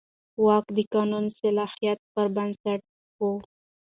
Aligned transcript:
واک 0.43 0.65
د 0.77 0.79
قانوني 0.93 1.31
صلاحیت 1.39 1.99
پر 2.13 2.25
بنسټ 2.35 2.81
وي. 3.19 3.35